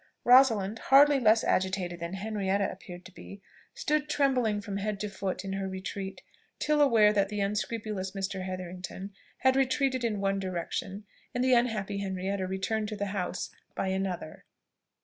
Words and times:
Rosalind, 0.23 0.79
hardly 0.79 1.19
less 1.19 1.43
agitated 1.43 1.99
than 1.99 2.13
Henrietta 2.13 2.71
appeared 2.71 3.05
to 3.05 3.11
be, 3.11 3.39
stood 3.75 4.09
trembling 4.09 4.59
from 4.59 4.77
head 4.77 4.99
to 5.01 5.09
foot 5.09 5.45
in 5.45 5.53
her 5.53 5.67
retreat, 5.69 6.23
till 6.57 6.81
aware 6.81 7.13
that 7.13 7.29
the 7.29 7.39
unscrupulous 7.39 8.13
Mr. 8.13 8.41
Hetherington 8.41 9.13
had 9.41 9.55
retreated 9.55 10.03
in 10.03 10.19
one 10.19 10.39
direction, 10.39 11.03
and 11.35 11.43
the 11.43 11.53
unhappy 11.53 11.99
Henrietta 11.99 12.47
returned 12.47 12.87
to 12.87 12.95
the 12.95 13.05
house 13.13 13.51
by 13.75 13.89
another. 13.89 14.43